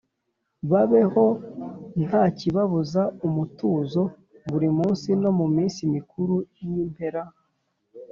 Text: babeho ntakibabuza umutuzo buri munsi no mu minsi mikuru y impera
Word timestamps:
babeho 0.71 1.25
ntakibabuza 2.05 3.01
umutuzo 3.27 4.03
buri 4.49 4.67
munsi 4.77 5.09
no 5.21 5.31
mu 5.37 5.45
minsi 5.55 5.81
mikuru 5.93 6.35
y 6.55 6.61
impera 6.83 7.21